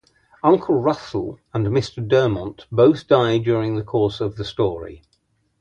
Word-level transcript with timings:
Uncle 0.43 0.81
Russel 0.81 1.39
and 1.53 1.67
Mr 1.67 1.97
Dermont 2.07 2.65
both 2.71 3.07
die 3.07 3.37
during 3.37 3.75
the 3.75 3.83
course 3.83 4.19
of 4.19 4.35
the 4.35 4.43
story. 4.43 5.03